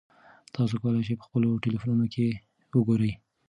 [0.53, 2.27] تاسي کولای شئ په خپلو ټیلیفونونو کې
[2.77, 3.11] وګورئ.